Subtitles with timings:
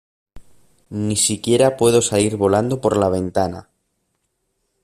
[0.89, 3.67] Ni siquiera puedo salir volando por la ventana.